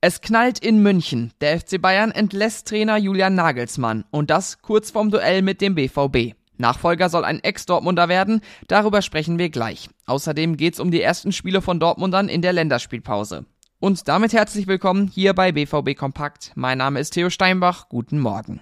[0.00, 1.32] Es knallt in München.
[1.40, 6.36] Der FC Bayern entlässt Trainer Julian Nagelsmann und das kurz vorm Duell mit dem BVB.
[6.56, 9.90] Nachfolger soll ein Ex-Dortmunder werden, darüber sprechen wir gleich.
[10.06, 13.44] Außerdem geht's um die ersten Spiele von Dortmundern in der Länderspielpause.
[13.80, 16.52] Und damit herzlich willkommen hier bei BVB Kompakt.
[16.54, 17.88] Mein Name ist Theo Steinbach.
[17.88, 18.60] Guten Morgen.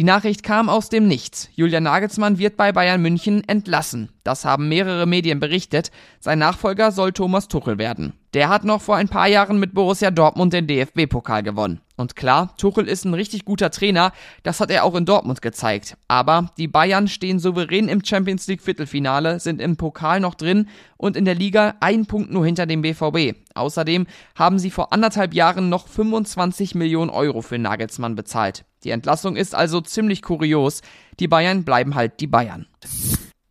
[0.00, 1.50] Die Nachricht kam aus dem Nichts.
[1.56, 4.08] Julian Nagelsmann wird bei Bayern München entlassen.
[4.24, 5.90] Das haben mehrere Medien berichtet.
[6.20, 8.14] Sein Nachfolger soll Thomas Tuchel werden.
[8.32, 11.80] Der hat noch vor ein paar Jahren mit Borussia Dortmund den DFB-Pokal gewonnen.
[11.96, 14.12] Und klar, Tuchel ist ein richtig guter Trainer,
[14.44, 15.96] das hat er auch in Dortmund gezeigt.
[16.06, 21.16] Aber die Bayern stehen souverän im Champions League Viertelfinale, sind im Pokal noch drin und
[21.16, 23.36] in der Liga ein Punkt nur hinter dem BVB.
[23.54, 24.06] Außerdem
[24.36, 28.64] haben sie vor anderthalb Jahren noch 25 Millionen Euro für Nagelsmann bezahlt.
[28.84, 30.82] Die Entlassung ist also ziemlich kurios.
[31.18, 32.66] Die Bayern bleiben halt die Bayern.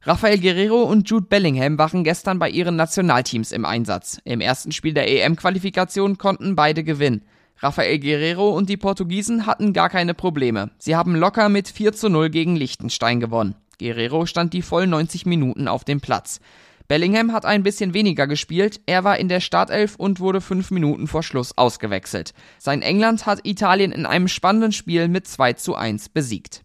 [0.03, 4.21] Rafael Guerrero und Jude Bellingham waren gestern bei ihren Nationalteams im Einsatz.
[4.23, 7.23] Im ersten Spiel der EM-Qualifikation konnten beide gewinnen.
[7.57, 10.71] Rafael Guerrero und die Portugiesen hatten gar keine Probleme.
[10.77, 13.55] Sie haben locker mit 4 zu 0 gegen Liechtenstein gewonnen.
[13.77, 16.39] Guerrero stand die vollen 90 Minuten auf dem Platz.
[16.87, 21.07] Bellingham hat ein bisschen weniger gespielt, er war in der Startelf und wurde fünf Minuten
[21.07, 22.33] vor Schluss ausgewechselt.
[22.57, 26.63] Sein England hat Italien in einem spannenden Spiel mit 2 zu 1 besiegt.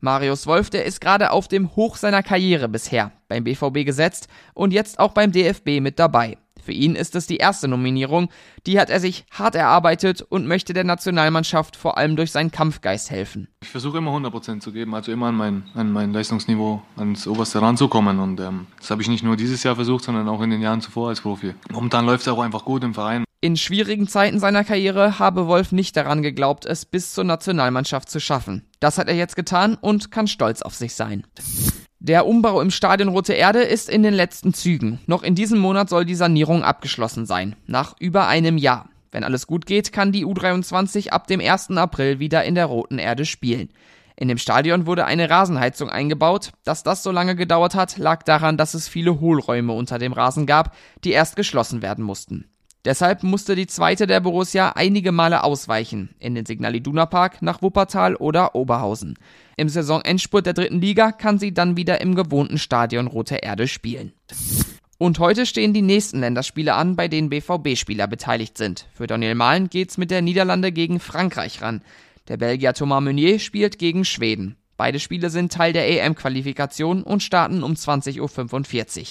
[0.00, 4.72] Marius Wolf, der ist gerade auf dem Hoch seiner Karriere bisher beim BVB gesetzt und
[4.72, 6.38] jetzt auch beim DFB mit dabei.
[6.62, 8.28] Für ihn ist es die erste Nominierung,
[8.66, 13.10] die hat er sich hart erarbeitet und möchte der Nationalmannschaft vor allem durch seinen Kampfgeist
[13.10, 13.48] helfen.
[13.62, 17.60] Ich versuche immer 100% zu geben, also immer an mein, an mein Leistungsniveau, ans oberste
[17.60, 20.60] ranzukommen und ähm, das habe ich nicht nur dieses Jahr versucht, sondern auch in den
[20.60, 21.54] Jahren zuvor als Profi.
[21.72, 23.24] Momentan läuft es auch einfach gut im Verein.
[23.40, 28.18] In schwierigen Zeiten seiner Karriere habe Wolf nicht daran geglaubt, es bis zur Nationalmannschaft zu
[28.18, 28.66] schaffen.
[28.80, 31.24] Das hat er jetzt getan und kann stolz auf sich sein.
[32.00, 34.98] Der Umbau im Stadion Rote Erde ist in den letzten Zügen.
[35.06, 37.54] Noch in diesem Monat soll die Sanierung abgeschlossen sein.
[37.68, 38.88] Nach über einem Jahr.
[39.12, 41.70] Wenn alles gut geht, kann die U23 ab dem 1.
[41.76, 43.68] April wieder in der Roten Erde spielen.
[44.16, 46.50] In dem Stadion wurde eine Rasenheizung eingebaut.
[46.64, 50.44] Dass das so lange gedauert hat, lag daran, dass es viele Hohlräume unter dem Rasen
[50.44, 52.50] gab, die erst geschlossen werden mussten.
[52.88, 57.60] Deshalb musste die zweite der Borussia einige Male ausweichen, in den Signal Iduna Park, nach
[57.60, 59.18] Wuppertal oder Oberhausen.
[59.58, 64.12] Im Saisonendspurt der dritten Liga kann sie dann wieder im gewohnten Stadion Rote Erde spielen.
[64.96, 68.86] Und heute stehen die nächsten Länderspiele an, bei denen BVB-Spieler beteiligt sind.
[68.94, 71.82] Für Daniel Mahlen geht's mit der Niederlande gegen Frankreich ran.
[72.28, 74.56] Der Belgier Thomas Meunier spielt gegen Schweden.
[74.78, 79.06] Beide Spiele sind Teil der EM-Qualifikation und starten um 20.45 Uhr.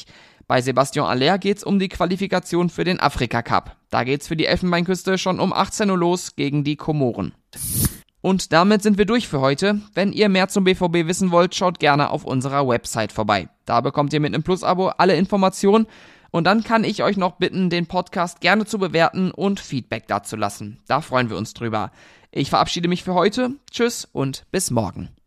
[0.47, 3.75] Bei Sebastian Aller geht's um die Qualifikation für den Afrika Cup.
[3.89, 7.33] Da geht's für die Elfenbeinküste schon um 18 Uhr los gegen die Komoren.
[8.21, 9.81] Und damit sind wir durch für heute.
[9.93, 13.49] Wenn ihr mehr zum BVB wissen wollt, schaut gerne auf unserer Website vorbei.
[13.65, 15.85] Da bekommt ihr mit einem Plus-Abo alle Informationen.
[16.31, 20.79] Und dann kann ich euch noch bitten, den Podcast gerne zu bewerten und Feedback dazulassen.
[20.87, 21.91] Da freuen wir uns drüber.
[22.31, 23.51] Ich verabschiede mich für heute.
[23.69, 25.09] Tschüss und bis morgen.